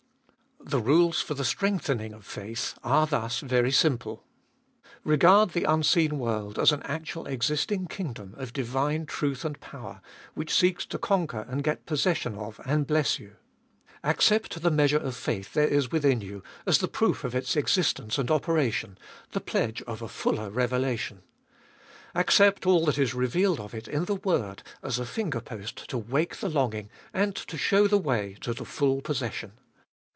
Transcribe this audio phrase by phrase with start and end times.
[0.63, 0.77] 2.
[0.77, 4.23] The rules for the strengthening of faith are thus very simple.
[5.03, 10.01] Regard the unseen world as an actually existing kingdom of divine truth and power,
[10.35, 13.35] which seeks to conquer and get possession of and bless you.
[14.03, 18.17] Accept the measure of faith there is within you as the proof of its existence
[18.19, 18.97] and operation,
[19.31, 21.23] the pledge of a fuller revelation.
[22.13, 25.97] Accept all that is revealed of it in the word as a finger post to
[25.97, 29.53] wake the longing and to show the way to the full possession.